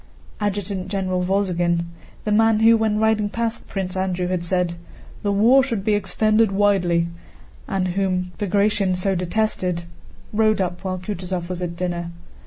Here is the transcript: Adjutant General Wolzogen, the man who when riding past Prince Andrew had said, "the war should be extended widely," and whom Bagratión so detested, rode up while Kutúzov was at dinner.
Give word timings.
Adjutant 0.39 0.87
General 0.87 1.21
Wolzogen, 1.21 1.85
the 2.23 2.31
man 2.31 2.61
who 2.61 2.75
when 2.75 2.97
riding 2.97 3.29
past 3.29 3.67
Prince 3.67 3.95
Andrew 3.95 4.29
had 4.29 4.43
said, 4.43 4.73
"the 5.21 5.31
war 5.31 5.61
should 5.63 5.83
be 5.85 5.93
extended 5.93 6.51
widely," 6.51 7.07
and 7.67 7.89
whom 7.89 8.31
Bagratión 8.39 8.97
so 8.97 9.13
detested, 9.13 9.83
rode 10.33 10.59
up 10.59 10.83
while 10.83 10.97
Kutúzov 10.97 11.49
was 11.49 11.61
at 11.61 11.75
dinner. 11.75 12.09